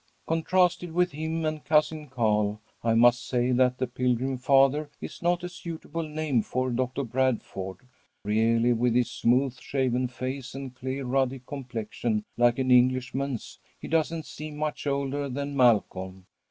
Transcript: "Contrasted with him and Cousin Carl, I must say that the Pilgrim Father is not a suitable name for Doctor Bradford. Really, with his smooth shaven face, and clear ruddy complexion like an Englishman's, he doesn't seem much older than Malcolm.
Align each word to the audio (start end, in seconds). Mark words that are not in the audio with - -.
"Contrasted 0.25 0.91
with 0.93 1.11
him 1.11 1.45
and 1.45 1.63
Cousin 1.63 2.07
Carl, 2.07 2.59
I 2.83 2.95
must 2.95 3.23
say 3.27 3.51
that 3.51 3.77
the 3.77 3.85
Pilgrim 3.85 4.39
Father 4.39 4.89
is 4.99 5.21
not 5.21 5.43
a 5.43 5.47
suitable 5.47 6.01
name 6.01 6.41
for 6.41 6.71
Doctor 6.71 7.03
Bradford. 7.03 7.85
Really, 8.25 8.73
with 8.73 8.95
his 8.95 9.11
smooth 9.11 9.59
shaven 9.59 10.07
face, 10.07 10.55
and 10.55 10.73
clear 10.73 11.05
ruddy 11.05 11.43
complexion 11.45 12.25
like 12.35 12.57
an 12.57 12.71
Englishman's, 12.71 13.59
he 13.79 13.87
doesn't 13.87 14.25
seem 14.25 14.57
much 14.57 14.87
older 14.87 15.29
than 15.29 15.55
Malcolm. 15.55 16.25